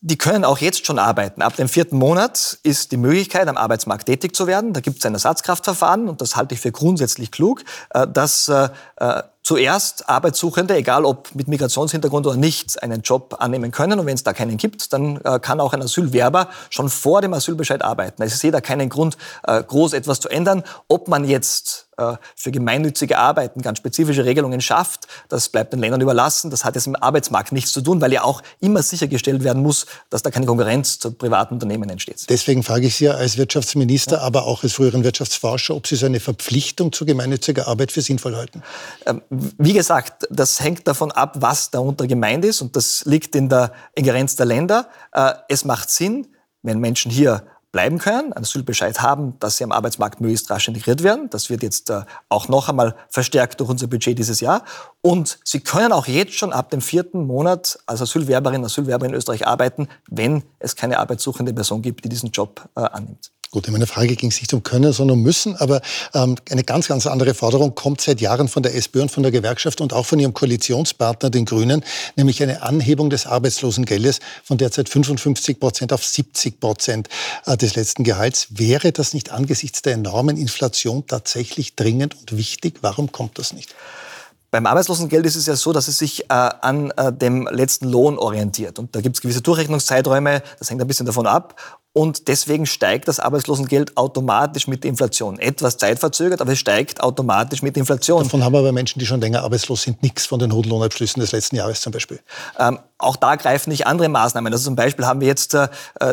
Die 0.00 0.16
können 0.16 0.44
auch 0.44 0.58
jetzt 0.58 0.86
schon 0.86 1.00
arbeiten. 1.00 1.42
Ab 1.42 1.56
dem 1.56 1.68
vierten 1.68 1.98
Monat 1.98 2.58
ist 2.62 2.92
die 2.92 2.96
Möglichkeit, 2.96 3.48
am 3.48 3.56
Arbeitsmarkt 3.56 4.06
tätig 4.06 4.34
zu 4.34 4.46
werden. 4.46 4.72
Da 4.72 4.80
gibt 4.80 4.98
es 4.98 5.06
ein 5.06 5.12
Ersatzkraftverfahren 5.12 6.08
und 6.08 6.20
das 6.20 6.36
halte 6.36 6.54
ich 6.54 6.60
für 6.60 6.70
grundsätzlich 6.70 7.32
klug, 7.32 7.64
äh, 7.90 8.06
dass 8.06 8.46
äh, 8.46 8.68
äh, 8.96 9.22
zuerst 9.48 10.10
Arbeitssuchende, 10.10 10.76
egal 10.76 11.06
ob 11.06 11.34
mit 11.34 11.48
Migrationshintergrund 11.48 12.26
oder 12.26 12.36
nicht, 12.36 12.82
einen 12.82 13.00
Job 13.00 13.36
annehmen 13.38 13.70
können. 13.70 13.98
Und 13.98 14.04
wenn 14.04 14.14
es 14.14 14.22
da 14.22 14.34
keinen 14.34 14.58
gibt, 14.58 14.92
dann 14.92 15.22
kann 15.40 15.58
auch 15.60 15.72
ein 15.72 15.80
Asylwerber 15.80 16.50
schon 16.68 16.90
vor 16.90 17.22
dem 17.22 17.32
Asylbescheid 17.32 17.80
arbeiten. 17.80 18.20
Also 18.20 18.34
ich 18.34 18.40
sehe 18.40 18.50
da 18.50 18.60
keinen 18.60 18.90
Grund, 18.90 19.16
groß 19.46 19.94
etwas 19.94 20.20
zu 20.20 20.28
ändern. 20.28 20.64
Ob 20.86 21.08
man 21.08 21.24
jetzt 21.24 21.86
äh, 21.86 21.87
für 22.34 22.50
gemeinnützige 22.50 23.18
Arbeiten 23.18 23.60
ganz 23.62 23.78
spezifische 23.78 24.24
Regelungen 24.24 24.60
schafft. 24.60 25.08
Das 25.28 25.48
bleibt 25.48 25.72
den 25.72 25.80
Ländern 25.80 26.00
überlassen. 26.00 26.50
Das 26.50 26.64
hat 26.64 26.74
jetzt 26.74 26.86
im 26.86 26.96
Arbeitsmarkt 26.96 27.52
nichts 27.52 27.72
zu 27.72 27.80
tun, 27.80 28.00
weil 28.00 28.12
ja 28.12 28.22
auch 28.22 28.42
immer 28.60 28.82
sichergestellt 28.82 29.42
werden 29.44 29.62
muss, 29.62 29.86
dass 30.10 30.22
da 30.22 30.30
keine 30.30 30.46
Konkurrenz 30.46 30.98
zu 30.98 31.12
privaten 31.12 31.54
Unternehmen 31.54 31.88
entsteht. 31.88 32.26
Deswegen 32.28 32.62
frage 32.62 32.86
ich 32.86 32.96
Sie 32.96 33.08
als 33.08 33.36
Wirtschaftsminister, 33.36 34.16
ja. 34.16 34.22
aber 34.22 34.46
auch 34.46 34.62
als 34.62 34.72
früheren 34.74 35.04
Wirtschaftsforscher, 35.04 35.74
ob 35.74 35.86
Sie 35.86 35.96
so 35.96 36.06
eine 36.06 36.20
Verpflichtung 36.20 36.92
zu 36.92 37.04
gemeinnütziger 37.04 37.68
Arbeit 37.68 37.92
für 37.92 38.02
sinnvoll 38.02 38.36
halten. 38.36 38.62
Ähm, 39.06 39.22
wie 39.30 39.72
gesagt, 39.72 40.26
das 40.30 40.60
hängt 40.60 40.86
davon 40.86 41.12
ab, 41.12 41.36
was 41.40 41.70
darunter 41.70 42.06
gemeint 42.06 42.44
ist 42.44 42.62
und 42.62 42.76
das 42.76 43.04
liegt 43.04 43.34
in 43.34 43.48
der 43.48 43.72
Ingerenz 43.94 44.36
der 44.36 44.46
Länder. 44.46 44.88
Äh, 45.12 45.32
es 45.48 45.64
macht 45.64 45.90
Sinn, 45.90 46.28
wenn 46.62 46.78
Menschen 46.78 47.10
hier 47.10 47.44
bleiben 47.70 47.98
können, 47.98 48.32
einen 48.32 48.44
Asylbescheid 48.44 49.00
haben, 49.02 49.38
dass 49.40 49.58
sie 49.58 49.64
am 49.64 49.72
Arbeitsmarkt 49.72 50.20
möglichst 50.20 50.50
rasch 50.50 50.68
integriert 50.68 51.02
werden. 51.02 51.28
Das 51.30 51.50
wird 51.50 51.62
jetzt 51.62 51.90
äh, 51.90 52.02
auch 52.28 52.48
noch 52.48 52.68
einmal 52.68 52.94
verstärkt 53.10 53.60
durch 53.60 53.68
unser 53.68 53.86
Budget 53.86 54.18
dieses 54.18 54.40
Jahr. 54.40 54.64
Und 55.08 55.38
sie 55.42 55.60
können 55.60 55.92
auch 55.92 56.06
jetzt 56.06 56.34
schon 56.34 56.52
ab 56.52 56.68
dem 56.68 56.82
vierten 56.82 57.26
Monat 57.26 57.78
als 57.86 58.02
Asylwerberin, 58.02 58.62
Asylwerber 58.62 59.06
in 59.06 59.14
Österreich 59.14 59.46
arbeiten, 59.46 59.88
wenn 60.10 60.42
es 60.58 60.76
keine 60.76 60.98
arbeitssuchende 60.98 61.54
Person 61.54 61.80
gibt, 61.80 62.04
die 62.04 62.10
diesen 62.10 62.30
Job 62.30 62.68
äh, 62.76 62.80
annimmt. 62.80 63.30
Gut, 63.50 63.66
in 63.66 63.72
meiner 63.72 63.86
Frage 63.86 64.14
ging 64.16 64.28
es 64.28 64.38
nicht 64.42 64.52
um 64.52 64.62
Können, 64.62 64.92
sondern 64.92 65.16
um 65.16 65.22
Müssen. 65.22 65.56
Aber 65.56 65.80
ähm, 66.12 66.36
eine 66.50 66.62
ganz, 66.62 66.88
ganz 66.88 67.06
andere 67.06 67.32
Forderung 67.32 67.74
kommt 67.74 68.02
seit 68.02 68.20
Jahren 68.20 68.48
von 68.48 68.62
der 68.62 68.74
SPÖ 68.74 69.00
und 69.00 69.10
von 69.10 69.22
der 69.22 69.32
Gewerkschaft 69.32 69.80
und 69.80 69.94
auch 69.94 70.04
von 70.04 70.18
ihrem 70.18 70.34
Koalitionspartner, 70.34 71.30
den 71.30 71.46
Grünen, 71.46 71.82
nämlich 72.16 72.42
eine 72.42 72.60
Anhebung 72.60 73.08
des 73.08 73.24
Arbeitslosengeldes 73.24 74.20
von 74.44 74.58
derzeit 74.58 74.90
55 74.90 75.58
Prozent 75.58 75.94
auf 75.94 76.04
70 76.04 76.60
Prozent 76.60 77.08
äh, 77.46 77.56
des 77.56 77.76
letzten 77.76 78.04
Gehalts. 78.04 78.48
Wäre 78.50 78.92
das 78.92 79.14
nicht 79.14 79.32
angesichts 79.32 79.80
der 79.80 79.94
enormen 79.94 80.36
Inflation 80.36 81.06
tatsächlich 81.06 81.76
dringend 81.76 82.14
und 82.14 82.36
wichtig? 82.36 82.80
Warum 82.82 83.10
kommt 83.10 83.38
das 83.38 83.54
nicht? 83.54 83.74
Beim 84.50 84.64
Arbeitslosengeld 84.64 85.26
ist 85.26 85.36
es 85.36 85.46
ja 85.46 85.56
so, 85.56 85.74
dass 85.74 85.88
es 85.88 85.98
sich 85.98 86.24
äh, 86.24 86.26
an 86.28 86.90
äh, 86.92 87.12
dem 87.12 87.46
letzten 87.50 87.86
Lohn 87.86 88.16
orientiert. 88.16 88.78
Und 88.78 88.96
da 88.96 89.02
gibt 89.02 89.16
es 89.16 89.20
gewisse 89.20 89.42
Durchrechnungszeiträume, 89.42 90.42
das 90.58 90.70
hängt 90.70 90.80
ein 90.80 90.86
bisschen 90.86 91.04
davon 91.04 91.26
ab. 91.26 91.60
Und 91.98 92.28
deswegen 92.28 92.64
steigt 92.64 93.08
das 93.08 93.18
Arbeitslosengeld 93.18 93.96
automatisch 93.96 94.68
mit 94.68 94.84
der 94.84 94.90
Inflation. 94.90 95.40
Etwas 95.40 95.78
zeitverzögert, 95.78 96.40
aber 96.40 96.52
es 96.52 96.60
steigt 96.60 97.02
automatisch 97.02 97.60
mit 97.60 97.74
der 97.74 97.80
Inflation. 97.80 98.22
Davon 98.22 98.44
haben 98.44 98.54
aber 98.54 98.70
Menschen, 98.70 99.00
die 99.00 99.06
schon 99.06 99.20
länger 99.20 99.42
arbeitslos 99.42 99.82
sind, 99.82 100.00
nichts 100.00 100.24
von 100.24 100.38
den 100.38 100.52
hohen 100.52 100.68
Lohnabschlüssen 100.68 101.18
des 101.18 101.32
letzten 101.32 101.56
Jahres 101.56 101.80
zum 101.80 101.90
Beispiel. 101.90 102.20
Ähm, 102.56 102.78
auch 102.98 103.16
da 103.16 103.36
greifen 103.36 103.70
nicht 103.70 103.86
andere 103.86 104.08
Maßnahmen. 104.08 104.52
Also 104.52 104.64
zum 104.64 104.76
Beispiel 104.76 105.06
haben 105.06 105.20
wir 105.20 105.28
jetzt 105.28 105.54
äh, 105.54 105.68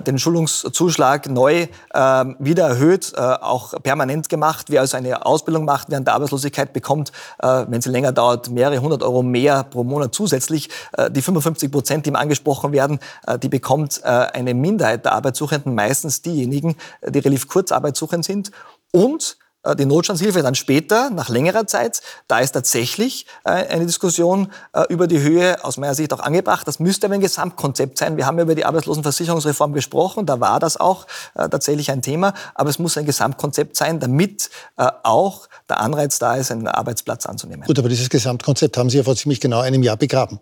den 0.05 0.19
Schulungszuschlag 0.19 1.27
neu 1.27 1.67
äh, 1.93 2.25
wieder 2.39 2.67
erhöht, 2.67 3.13
äh, 3.15 3.19
auch 3.19 3.73
permanent 3.81 4.29
gemacht. 4.29 4.67
Wer 4.69 4.81
also 4.81 4.95
eine 4.95 5.25
Ausbildung 5.25 5.65
macht 5.65 5.89
während 5.89 6.07
der 6.07 6.13
Arbeitslosigkeit, 6.13 6.73
bekommt, 6.73 7.11
äh, 7.41 7.65
wenn 7.67 7.81
sie 7.81 7.89
länger 7.89 8.11
dauert, 8.11 8.51
mehrere 8.51 8.79
hundert 8.79 9.01
Euro 9.01 9.23
mehr 9.23 9.63
pro 9.63 9.83
Monat 9.83 10.13
zusätzlich. 10.13 10.69
Äh, 10.95 11.09
die 11.09 11.23
55 11.23 11.71
Prozent, 11.71 12.05
die 12.05 12.11
ihm 12.11 12.15
angesprochen 12.15 12.71
werden, 12.71 12.99
äh, 13.25 13.39
die 13.39 13.49
bekommt 13.49 14.03
eine 14.03 14.53
Minderheit 14.53 15.05
der 15.05 15.13
Arbeitssuchenden, 15.13 15.74
meistens 15.75 16.21
diejenigen, 16.21 16.75
die 17.07 17.19
relativ 17.19 17.47
kurzarbeitssuchend 17.47 18.25
sind. 18.25 18.51
Und 18.91 19.37
die 19.73 19.85
Notstandshilfe 19.85 20.43
dann 20.43 20.53
später, 20.53 21.09
nach 21.09 21.29
längerer 21.29 21.65
Zeit, 21.65 22.01
da 22.27 22.39
ist 22.39 22.51
tatsächlich 22.51 23.25
äh, 23.43 23.49
eine 23.49 23.85
Diskussion 23.85 24.51
äh, 24.73 24.83
über 24.89 25.07
die 25.07 25.21
Höhe 25.21 25.63
aus 25.63 25.77
meiner 25.77 25.95
Sicht 25.95 26.13
auch 26.13 26.19
angebracht. 26.19 26.67
Das 26.67 26.79
müsste 26.79 27.07
aber 27.07 27.15
ein 27.15 27.21
Gesamtkonzept 27.21 27.97
sein. 27.97 28.17
Wir 28.17 28.27
haben 28.27 28.37
über 28.37 28.53
die 28.53 28.65
Arbeitslosenversicherungsreform 28.65 29.73
gesprochen, 29.73 30.25
da 30.25 30.39
war 30.39 30.59
das 30.59 30.77
auch 30.77 31.07
tatsächlich 31.35 31.91
ein 31.91 32.01
Thema, 32.01 32.33
aber 32.53 32.69
es 32.69 32.79
muss 32.79 32.97
ein 32.97 33.05
Gesamtkonzept 33.05 33.75
sein, 33.75 33.99
damit 33.99 34.49
auch 34.75 35.47
der 35.69 35.79
Anreiz 35.79 36.19
da 36.19 36.35
ist, 36.35 36.51
einen 36.51 36.67
Arbeitsplatz 36.67 37.25
anzunehmen. 37.25 37.65
Gut, 37.65 37.79
aber 37.79 37.89
dieses 37.89 38.09
Gesamtkonzept 38.09 38.77
haben 38.77 38.89
Sie 38.89 38.97
ja 38.97 39.03
vor 39.03 39.15
ziemlich 39.15 39.39
genau 39.39 39.61
einem 39.61 39.83
Jahr 39.83 39.97
begraben. 39.97 40.39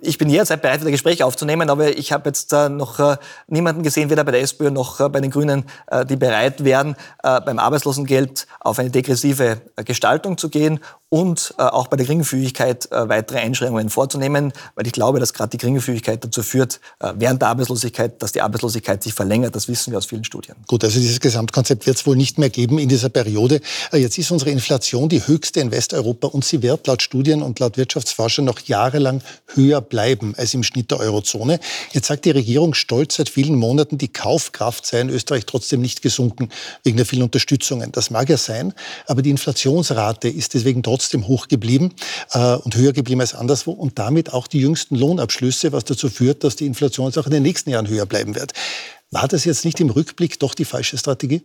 Ich 0.00 0.18
bin 0.18 0.28
jederzeit 0.28 0.62
bereit, 0.62 0.80
wieder 0.80 0.90
Gespräche 0.90 1.24
aufzunehmen, 1.24 1.70
aber 1.70 1.96
ich 1.96 2.12
habe 2.12 2.28
jetzt 2.28 2.52
noch 2.52 3.16
niemanden 3.48 3.82
gesehen, 3.82 4.10
weder 4.10 4.24
bei 4.24 4.32
der 4.32 4.42
SPÖ 4.42 4.70
noch 4.70 5.08
bei 5.10 5.20
den 5.20 5.30
Grünen, 5.30 5.64
die 6.08 6.16
bereit 6.16 6.64
wären, 6.64 6.96
beim 7.22 7.58
Arbeitslosengeld 7.58 8.46
auf 8.60 8.78
eine 8.78 8.90
degressive 8.90 9.62
Gestaltung 9.84 10.38
zu 10.38 10.50
gehen 10.50 10.80
und 11.10 11.54
äh, 11.58 11.62
auch 11.62 11.88
bei 11.88 11.96
der 11.96 12.06
Geringfügigkeit 12.06 12.90
äh, 12.92 13.08
weitere 13.08 13.40
Einschränkungen 13.40 13.90
vorzunehmen, 13.90 14.52
weil 14.76 14.86
ich 14.86 14.92
glaube, 14.92 15.18
dass 15.18 15.34
gerade 15.34 15.50
die 15.50 15.56
Geringfügigkeit 15.56 16.24
dazu 16.24 16.44
führt, 16.44 16.80
äh, 17.00 17.12
während 17.16 17.42
der 17.42 17.48
Arbeitslosigkeit, 17.48 18.22
dass 18.22 18.30
die 18.30 18.40
Arbeitslosigkeit 18.40 19.02
sich 19.02 19.12
verlängert. 19.12 19.56
Das 19.56 19.66
wissen 19.66 19.90
wir 19.90 19.98
aus 19.98 20.06
vielen 20.06 20.22
Studien. 20.22 20.54
Gut, 20.68 20.84
also 20.84 21.00
dieses 21.00 21.18
Gesamtkonzept 21.18 21.86
wird 21.88 21.96
es 21.96 22.06
wohl 22.06 22.14
nicht 22.14 22.38
mehr 22.38 22.48
geben 22.48 22.78
in 22.78 22.88
dieser 22.88 23.08
Periode. 23.08 23.60
Äh, 23.92 23.98
jetzt 23.98 24.18
ist 24.18 24.30
unsere 24.30 24.52
Inflation 24.52 25.08
die 25.08 25.26
höchste 25.26 25.58
in 25.58 25.72
Westeuropa 25.72 26.28
und 26.28 26.44
sie 26.44 26.62
wird 26.62 26.86
laut 26.86 27.02
Studien 27.02 27.42
und 27.42 27.58
laut 27.58 27.76
Wirtschaftsforscher 27.76 28.42
noch 28.42 28.60
jahrelang 28.60 29.20
höher 29.48 29.80
bleiben 29.80 30.34
als 30.36 30.54
im 30.54 30.62
Schnitt 30.62 30.92
der 30.92 31.00
Eurozone. 31.00 31.58
Jetzt 31.90 32.06
sagt 32.06 32.24
die 32.24 32.30
Regierung 32.30 32.72
stolz 32.72 33.16
seit 33.16 33.28
vielen 33.28 33.56
Monaten, 33.56 33.98
die 33.98 34.12
Kaufkraft 34.12 34.86
sei 34.86 35.00
in 35.00 35.10
Österreich 35.10 35.44
trotzdem 35.44 35.80
nicht 35.80 36.02
gesunken 36.02 36.50
wegen 36.84 36.98
der 36.98 37.06
vielen 37.06 37.24
Unterstützungen. 37.24 37.90
Das 37.90 38.10
mag 38.10 38.28
ja 38.28 38.36
sein, 38.36 38.74
aber 39.08 39.22
die 39.22 39.30
Inflationsrate 39.30 40.28
ist 40.28 40.54
deswegen 40.54 40.84
trotzdem 40.84 40.99
trotzdem 41.00 41.26
hoch 41.26 41.48
geblieben 41.48 41.94
äh, 42.32 42.56
und 42.56 42.76
höher 42.76 42.92
geblieben 42.92 43.22
als 43.22 43.34
anderswo 43.34 43.72
und 43.72 43.98
damit 43.98 44.34
auch 44.34 44.46
die 44.46 44.60
jüngsten 44.60 44.96
Lohnabschlüsse, 44.96 45.72
was 45.72 45.84
dazu 45.84 46.10
führt, 46.10 46.44
dass 46.44 46.56
die 46.56 46.66
Inflation 46.66 47.10
auch 47.16 47.26
in 47.26 47.32
den 47.32 47.42
nächsten 47.42 47.70
Jahren 47.70 47.88
höher 47.88 48.04
bleiben 48.04 48.34
wird. 48.34 48.52
War 49.10 49.26
das 49.26 49.44
jetzt 49.44 49.64
nicht 49.64 49.80
im 49.80 49.88
Rückblick 49.88 50.38
doch 50.38 50.54
die 50.54 50.66
falsche 50.66 50.98
Strategie? 50.98 51.42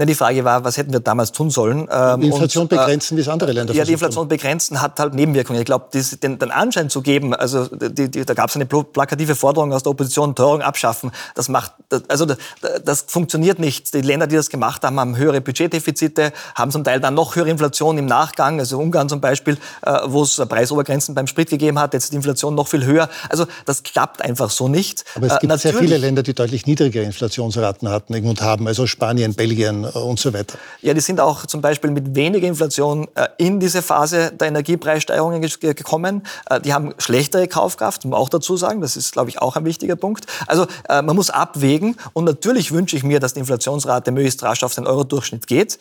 Na, 0.00 0.06
die 0.06 0.14
Frage 0.14 0.46
war, 0.46 0.64
was 0.64 0.78
hätten 0.78 0.94
wir 0.94 1.00
damals 1.00 1.30
tun 1.30 1.50
sollen? 1.50 1.86
Ähm, 1.92 2.22
die 2.22 2.28
Inflation 2.28 2.62
und, 2.62 2.72
äh, 2.72 2.76
begrenzen, 2.76 3.18
wie 3.18 3.20
es 3.20 3.28
andere 3.28 3.52
Länder 3.52 3.74
Ja, 3.74 3.84
die 3.84 3.92
Inflation 3.92 4.28
begrenzen 4.28 4.80
hat 4.80 4.98
halt 4.98 5.12
Nebenwirkungen. 5.12 5.60
Ich 5.60 5.66
glaube, 5.66 5.88
den, 5.92 6.38
den 6.38 6.50
Anschein 6.50 6.88
zu 6.88 7.02
geben, 7.02 7.34
also 7.34 7.66
die, 7.66 8.10
die, 8.10 8.24
da 8.24 8.32
gab 8.32 8.48
es 8.48 8.56
eine 8.56 8.64
plakative 8.64 9.34
Forderung 9.34 9.74
aus 9.74 9.82
der 9.82 9.90
Opposition, 9.90 10.34
Teuerung 10.34 10.62
abschaffen. 10.62 11.10
Das 11.34 11.50
macht, 11.50 11.72
also 12.08 12.24
das, 12.24 12.38
das 12.82 13.04
funktioniert 13.08 13.58
nicht. 13.58 13.92
Die 13.92 14.00
Länder, 14.00 14.26
die 14.26 14.36
das 14.36 14.48
gemacht 14.48 14.84
haben, 14.84 14.98
haben 14.98 15.18
höhere 15.18 15.42
Budgetdefizite, 15.42 16.32
haben 16.54 16.70
zum 16.70 16.82
Teil 16.82 17.00
dann 17.00 17.12
noch 17.12 17.36
höhere 17.36 17.50
Inflation 17.50 17.98
im 17.98 18.06
Nachgang. 18.06 18.58
Also 18.58 18.78
Ungarn 18.78 19.10
zum 19.10 19.20
Beispiel, 19.20 19.58
äh, 19.82 19.98
wo 20.06 20.22
es 20.22 20.36
Preisobergrenzen 20.36 21.14
beim 21.14 21.26
Sprit 21.26 21.50
gegeben 21.50 21.78
hat, 21.78 21.92
jetzt 21.92 22.04
ist 22.04 22.12
die 22.14 22.16
Inflation 22.16 22.54
noch 22.54 22.68
viel 22.68 22.86
höher. 22.86 23.10
Also 23.28 23.44
das 23.66 23.82
klappt 23.82 24.22
einfach 24.22 24.48
so 24.48 24.66
nicht. 24.66 25.04
Aber 25.14 25.26
es 25.26 25.38
gibt 25.40 25.52
äh, 25.52 25.58
sehr 25.58 25.74
viele 25.74 25.98
Länder, 25.98 26.22
die 26.22 26.32
deutlich 26.32 26.64
niedrigere 26.64 27.04
Inflationsraten 27.04 27.90
hatten 27.90 28.14
und 28.14 28.40
haben, 28.40 28.66
also 28.66 28.86
Spanien, 28.86 29.34
Belgien, 29.34 29.89
und 29.94 30.18
so 30.18 30.32
weiter. 30.32 30.58
Ja, 30.80 30.94
die 30.94 31.00
sind 31.00 31.20
auch 31.20 31.46
zum 31.46 31.60
Beispiel 31.60 31.90
mit 31.90 32.14
weniger 32.14 32.46
Inflation 32.46 33.08
äh, 33.14 33.28
in 33.38 33.60
diese 33.60 33.82
Phase 33.82 34.32
der 34.32 34.48
Energiepreissteigerungen 34.48 35.40
gekommen. 35.40 36.22
Äh, 36.48 36.60
die 36.60 36.72
haben 36.72 36.94
schlechtere 36.98 37.48
Kaufkraft, 37.48 38.04
muss 38.04 38.10
man 38.10 38.20
auch 38.20 38.28
dazu 38.28 38.56
sagen. 38.56 38.80
Das 38.80 38.96
ist, 38.96 39.12
glaube 39.12 39.30
ich, 39.30 39.40
auch 39.40 39.56
ein 39.56 39.64
wichtiger 39.64 39.96
Punkt. 39.96 40.26
Also 40.46 40.66
äh, 40.88 41.02
man 41.02 41.16
muss 41.16 41.30
abwägen. 41.30 41.96
Und 42.12 42.24
natürlich 42.24 42.72
wünsche 42.72 42.96
ich 42.96 43.02
mir, 43.02 43.20
dass 43.20 43.34
die 43.34 43.40
Inflationsrate 43.40 44.12
möglichst 44.12 44.42
rasch 44.42 44.62
auf 44.64 44.74
den 44.74 44.86
Euro-Durchschnitt 44.86 45.46
geht. 45.46 45.78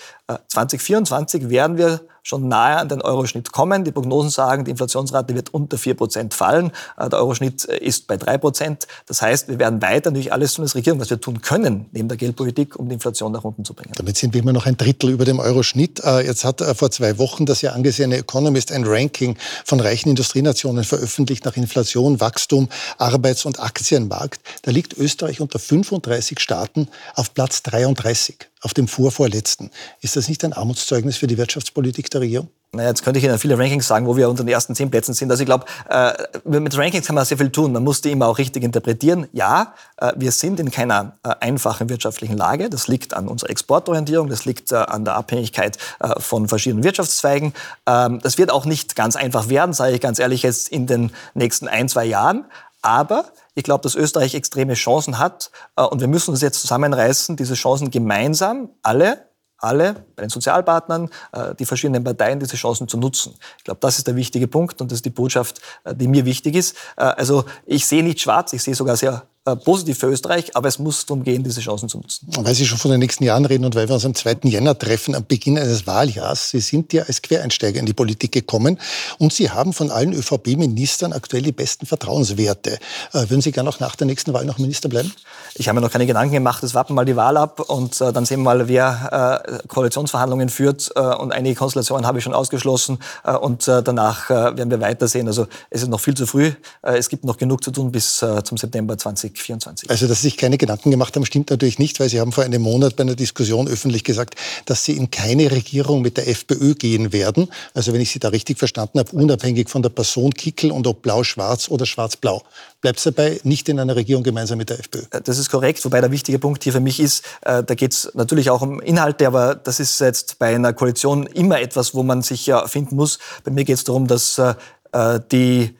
2024 0.47 1.49
werden 1.49 1.77
wir 1.77 2.01
schon 2.23 2.47
nahe 2.47 2.77
an 2.77 2.89
den 2.89 3.01
Euroschnitt 3.01 3.51
kommen. 3.51 3.83
Die 3.83 3.91
Prognosen 3.91 4.29
sagen, 4.29 4.65
die 4.65 4.71
Inflationsrate 4.71 5.35
wird 5.35 5.53
unter 5.53 5.77
4% 5.77 6.33
fallen. 6.33 6.71
Äh, 6.97 7.09
der 7.09 7.19
Euroschnitt 7.19 7.67
äh, 7.67 7.77
ist 7.77 8.07
bei 8.07 8.15
3%. 8.15 8.88
Das 9.05 9.21
heißt, 9.21 9.47
wir 9.47 9.59
werden 9.59 9.81
weiter 9.81 10.11
natürlich 10.11 10.33
alles 10.33 10.53
tun 10.53 10.63
als 10.63 10.75
Regierung, 10.75 10.99
was 10.99 11.09
wir 11.09 11.19
tun 11.19 11.41
können, 11.41 11.85
neben 11.91 12.07
der 12.07 12.17
Geldpolitik, 12.17 12.77
um 12.77 12.88
die 12.89 12.95
Inflation 12.95 13.31
nach 13.31 13.43
unten 13.43 13.65
zu 13.65 13.73
bringen. 13.73 13.93
Damit 13.95 14.17
sind 14.17 14.33
wir 14.33 14.41
immer 14.41 14.53
noch 14.53 14.65
ein 14.65 14.77
Drittel 14.77 15.09
über 15.09 15.25
dem 15.25 15.39
Euroschnitt. 15.39 16.03
Äh, 16.03 16.25
jetzt 16.25 16.43
hat 16.43 16.61
vor 16.77 16.91
zwei 16.91 17.17
Wochen 17.17 17.45
das 17.45 17.61
ja 17.61 17.71
angesehene 17.71 18.17
Economist 18.17 18.71
ein 18.71 18.83
Ranking 18.85 19.38
von 19.65 19.79
reichen 19.79 20.09
Industrienationen 20.09 20.83
veröffentlicht 20.83 21.45
nach 21.45 21.55
Inflation, 21.57 22.19
Wachstum, 22.19 22.69
Arbeits- 22.97 23.45
und 23.45 23.59
Aktienmarkt. 23.59 24.41
Da 24.63 24.71
liegt 24.71 24.97
Österreich 24.97 25.41
unter 25.41 25.59
35 25.59 26.39
Staaten 26.39 26.88
auf 27.15 27.33
Platz 27.33 27.63
33 27.63 28.38
auf 28.61 28.73
dem 28.73 28.87
vorvorletzten. 28.87 29.71
Ist 30.01 30.15
das 30.15 30.27
nicht 30.27 30.43
ein 30.43 30.53
Armutszeugnis 30.53 31.17
für 31.17 31.27
die 31.27 31.37
Wirtschaftspolitik 31.37 32.09
der 32.09 32.21
Regierung? 32.21 32.49
Naja, 32.71 32.89
jetzt 32.89 33.03
könnte 33.03 33.17
ich 33.17 33.25
Ihnen 33.25 33.39
viele 33.39 33.57
Rankings 33.57 33.87
sagen, 33.87 34.05
wo 34.05 34.15
wir 34.15 34.29
unter 34.29 34.43
den 34.43 34.49
ersten 34.49 34.75
zehn 34.75 34.91
Plätzen 34.91 35.15
sind. 35.15 35.31
Also 35.31 35.41
ich 35.41 35.47
glaube, 35.47 35.65
äh, 35.89 36.13
mit 36.43 36.77
Rankings 36.77 37.07
kann 37.07 37.15
man 37.15 37.25
sehr 37.25 37.39
viel 37.39 37.49
tun. 37.49 37.71
Man 37.71 37.83
muss 37.83 38.01
die 38.01 38.11
immer 38.11 38.27
auch 38.27 38.37
richtig 38.37 38.63
interpretieren. 38.63 39.27
Ja, 39.33 39.73
äh, 39.97 40.13
wir 40.15 40.31
sind 40.31 40.59
in 40.59 40.69
keiner 40.69 41.17
äh, 41.23 41.33
einfachen 41.39 41.89
wirtschaftlichen 41.89 42.37
Lage. 42.37 42.69
Das 42.69 42.87
liegt 42.87 43.15
an 43.15 43.27
unserer 43.27 43.49
Exportorientierung, 43.49 44.29
das 44.29 44.45
liegt 44.45 44.71
an 44.71 45.03
der 45.03 45.15
Abhängigkeit 45.15 45.77
von 46.17 46.47
verschiedenen 46.47 46.83
Wirtschaftszweigen. 46.83 47.53
Ähm, 47.87 48.19
das 48.21 48.37
wird 48.37 48.51
auch 48.51 48.65
nicht 48.65 48.95
ganz 48.95 49.15
einfach 49.15 49.49
werden, 49.49 49.73
sage 49.73 49.95
ich 49.95 50.01
ganz 50.01 50.19
ehrlich, 50.19 50.43
jetzt 50.43 50.69
in 50.69 50.85
den 50.85 51.11
nächsten 51.33 51.67
ein, 51.67 51.89
zwei 51.89 52.05
Jahren. 52.05 52.45
Aber 52.81 53.25
ich 53.55 53.63
glaube, 53.63 53.81
dass 53.81 53.95
Österreich 53.95 54.36
extreme 54.36 54.74
Chancen 54.74 55.19
hat 55.19 55.51
äh, 55.75 55.83
und 55.83 56.00
wir 56.00 56.07
müssen 56.07 56.31
uns 56.31 56.41
jetzt 56.41 56.62
zusammenreißen, 56.62 57.36
diese 57.36 57.55
Chancen 57.55 57.91
gemeinsam, 57.91 58.69
alle, 58.83 59.25
alle, 59.57 60.05
bei 60.15 60.24
den 60.24 60.29
Sozialpartnern, 60.29 61.09
äh, 61.33 61.55
die 61.55 61.65
verschiedenen 61.65 62.03
Parteien, 62.03 62.39
diese 62.39 62.55
Chancen 62.55 62.88
zu 62.88 62.98
nutzen. 62.98 63.36
Ich 63.57 63.65
glaube, 63.65 63.79
das 63.81 63.98
ist 63.98 64.07
der 64.07 64.15
wichtige 64.15 64.48
Punkt 64.48 64.79
und 64.81 64.91
das 64.91 65.00
ist 65.00 65.05
die 65.05 65.09
Botschaft, 65.09 65.59
äh, 65.83 65.93
die 65.93 66.07
mir 66.07 66.25
wichtig 66.25 66.55
ist. 66.55 66.75
Also 66.95 67.45
ich 67.65 67.86
sehe 67.86 68.03
nicht 68.03 68.21
schwarz, 68.21 68.53
ich 68.53 68.63
sehe 68.63 68.75
sogar 68.75 68.95
sehr 68.95 69.24
äh, 69.51 69.56
positiv 69.56 70.00
für 70.00 70.08
Österreich, 70.08 70.56
aber 70.56 70.68
es 70.68 70.79
muss 70.79 71.06
darum 71.06 71.24
gehen, 71.24 71.44
diese 71.44 71.62
Chancen 71.62 71.89
zu 71.89 71.98
nutzen. 71.98 72.27
Weil 72.39 72.56
Sie 72.56 72.65
schon 72.65 72.77
von 72.77 72.91
den 72.91 73.00
nächsten 73.00 73.24
Jahren 73.24 73.46
reden 73.46 73.65
und 73.65 73.75
weil 73.75 73.88
wir 73.88 73.96
uns 73.96 74.06
am 74.06 74.15
2. 74.15 74.38
Jänner 74.44 74.77
treffen, 74.77 75.15
am 75.15 75.25
Beginn 75.25 75.58
eines 75.58 75.88
Wahljahres, 75.88 76.50
Sie 76.50 76.60
sind 76.60 76.94
ja 76.94 77.03
als 77.03 77.22
Quereinsteiger 77.22 77.79
in 77.79 77.86
die 77.86 77.94
Politik 77.94 78.32
gekommen 78.32 78.79
und 79.18 79.34
Sie 79.34 79.50
haben 79.50 79.74
von 79.74 79.91
allen 79.91 80.13
ÖVP-Ministern 80.13 81.13
aktuell 81.13 81.44
die 81.44 81.51
besten 81.51 81.86
Vertrauenswerte. 81.86 82.79
Äh, 83.13 83.29
würden 83.29 83.41
Sie 83.41 83.51
gerne 83.51 83.70
auch 83.70 83.79
nach 83.79 83.96
der 83.96 84.08
nächsten 84.08 84.34
Wahl 84.34 84.46
noch 84.46 84.58
Minister 84.58 84.89
bleiben? 84.89 85.12
Ich 85.56 85.68
habe 85.68 85.79
mir 85.79 85.86
noch 85.86 85.91
keine 85.91 86.06
Gedanken 86.06 86.34
gemacht, 86.34 86.63
es 86.63 86.74
warten 86.74 86.94
mal 86.94 87.06
die 87.06 87.15
Wahl 87.15 87.38
ab 87.38 87.60
und 87.60 88.00
äh, 88.01 88.13
dann 88.13 88.25
sehen 88.25 88.39
wir 88.39 88.44
mal, 88.46 88.68
wer 88.68 89.44
äh, 89.46 89.68
Koalitionsverhandlungen 89.68 90.50
führt 90.50 90.91
äh, 90.96 91.00
und 91.00 91.32
einige 91.32 91.56
Konstellationen 91.56 92.06
habe 92.06 92.20
ich 92.20 92.24
schon 92.24 92.34
ausgeschlossen 92.34 93.00
und 93.41 93.68
danach 93.68 94.29
werden 94.29 94.70
wir 94.70 94.79
weitersehen. 94.79 95.27
Also 95.27 95.48
es 95.70 95.82
ist 95.82 95.89
noch 95.89 96.00
viel 96.00 96.15
zu 96.15 96.25
früh, 96.25 96.51
es 96.82 97.10
gibt 97.10 97.24
noch 97.24 97.38
genug 97.38 97.63
zu 97.63 97.72
tun 97.72 97.91
bis 97.91 98.24
zum 98.44 98.58
September 98.58 98.98
20 98.98 99.38
2024. 99.39 99.89
Also, 99.89 100.08
dass 100.08 100.22
Sie 100.22 100.27
sich 100.27 100.38
keine 100.38 100.58
Gedanken 100.58 100.91
gemacht 100.91 101.15
haben, 101.15 101.25
stimmt 101.25 101.50
natürlich 101.50 101.79
nicht, 101.79 102.00
weil 102.00 102.10
Sie 102.10 102.19
haben 102.19 102.31
vor 102.31 102.43
einem 102.43 102.62
Monat 102.62 102.96
bei 102.96 103.03
einer 103.03 103.15
Diskussion 103.15 103.67
öffentlich 103.67 104.03
gesagt, 104.03 104.36
dass 104.65 104.86
Sie 104.86 104.93
in 104.93 105.12
keine 105.12 105.51
Regierung 105.51 106.01
mit 106.01 106.17
der 106.17 106.27
FPÖ 106.27 106.75
gehen 106.75 107.13
werden. 107.13 107.50
Also, 107.74 107.93
wenn 107.93 108.01
ich 108.01 108.12
Sie 108.12 108.19
da 108.19 108.29
richtig 108.29 108.60
verstanden 108.60 109.00
habe, 109.00 109.12
unabhängig 109.12 109.69
von 109.69 109.81
der 109.81 109.89
Person 109.89 110.34
Kickel 110.34 110.72
und 110.72 110.88
ob 110.88 111.01
blau-schwarz 111.01 111.69
oder 111.69 111.86
schwarz-blau. 111.86 112.43
Bleibt 112.81 113.00
es 113.00 113.03
dabei 113.03 113.39
nicht 113.43 113.67
in 113.67 113.79
einer 113.79 113.96
Regierung 113.96 114.24
gemeinsam 114.24 114.58
mit 114.58 114.69
der 114.69 114.79
FPÖ? 114.79 115.01
Äh, 115.12 115.22
das 115.22 115.38
ist 115.38 115.50
korrekt, 115.50 115.84
wobei 115.84 116.01
der 116.01 116.12
wichtige 116.12 116.39
Punkt 116.39 116.63
hier 116.63 116.74
für 116.74 116.79
mich 116.79 117.00
ist, 117.00 117.25
äh, 117.41 117.63
da 117.63 117.75
geht 117.75 117.93
es 117.93 118.12
natürlich 118.13 118.50
auch 118.50 118.62
um 118.62 118.79
Inhalte, 118.81 119.27
aber 119.27 119.55
das 119.55 119.79
ist 119.79 120.00
jetzt 120.00 120.39
bei 120.39 120.55
einer 120.55 120.74
Koalition 120.74 121.27
immer 121.27 121.60
etwas, 121.60 121.93
wo 121.93 122.03
man 122.03 122.22
sich 122.22 122.46
ja 122.46 122.67
finden 122.67 122.96
muss. 122.96 123.19
Bei 123.43 123.51
mir 123.51 123.63
geht 123.63 123.75
es 123.75 123.84
darum, 123.84 124.08
dass 124.08 124.38
äh, 124.38 125.19
die 125.31 125.75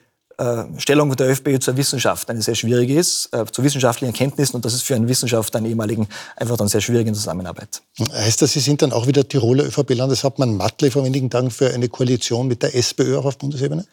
Stellung 0.78 1.14
der 1.16 1.30
ÖFPÖ 1.30 1.58
zur 1.58 1.76
Wissenschaft 1.76 2.30
eine 2.30 2.42
sehr 2.42 2.54
schwierige 2.54 2.94
ist, 2.94 3.28
äh, 3.32 3.44
zu 3.50 3.62
wissenschaftlichen 3.62 4.14
Erkenntnissen 4.14 4.56
und 4.56 4.64
das 4.64 4.74
ist 4.74 4.82
für 4.82 4.94
einen 4.94 5.08
Wissenschaftler, 5.08 5.58
einen 5.58 5.66
ehemaligen, 5.66 6.08
einfach 6.36 6.56
dann 6.56 6.68
sehr 6.68 6.80
schwierig 6.80 7.06
in 7.06 7.14
Zusammenarbeit. 7.14 7.82
Heißt 8.12 8.42
das, 8.42 8.52
Sie 8.52 8.60
sind 8.60 8.82
dann 8.82 8.92
auch 8.92 9.06
wieder 9.06 9.28
Tiroler 9.28 9.64
ÖVP-Landeshauptmann 9.64 10.56
Matle 10.56 10.90
vor 10.90 11.04
wenigen 11.04 11.30
Tagen 11.30 11.50
für 11.50 11.72
eine 11.72 11.88
Koalition 11.88 12.48
mit 12.48 12.62
der 12.62 12.74
SPÖ 12.74 13.18
auch 13.18 13.24
auf 13.26 13.38
Bundesebene? 13.38 13.84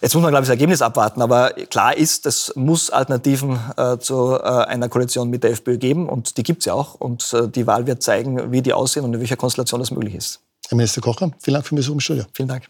Jetzt 0.00 0.14
muss 0.14 0.22
man, 0.22 0.30
glaube 0.30 0.44
ich, 0.44 0.48
das 0.48 0.54
Ergebnis 0.54 0.82
abwarten. 0.82 1.22
Aber 1.22 1.50
klar 1.50 1.96
ist, 1.96 2.26
es 2.26 2.52
muss 2.54 2.90
Alternativen 2.90 3.58
äh, 3.76 3.98
zu 3.98 4.34
äh, 4.34 4.42
einer 4.42 4.88
Koalition 4.88 5.28
mit 5.28 5.42
der 5.42 5.50
FPÖ 5.50 5.78
geben. 5.78 6.08
Und 6.08 6.36
die 6.36 6.42
gibt 6.42 6.60
es 6.60 6.66
ja 6.66 6.74
auch. 6.74 6.94
Und 6.94 7.32
äh, 7.32 7.48
die 7.48 7.66
Wahl 7.66 7.86
wird 7.86 8.02
zeigen, 8.02 8.52
wie 8.52 8.62
die 8.62 8.72
aussehen 8.72 9.04
und 9.04 9.14
in 9.14 9.20
welcher 9.20 9.36
Konstellation 9.36 9.80
das 9.80 9.90
möglich 9.90 10.14
ist. 10.14 10.40
Herr 10.68 10.76
Minister 10.76 11.00
Kocher, 11.00 11.30
vielen 11.40 11.54
Dank 11.54 11.66
für 11.66 11.74
den 11.74 11.76
Besuch 11.76 11.94
im 11.94 12.00
Studio. 12.00 12.24
Vielen 12.32 12.48
Dank. 12.48 12.68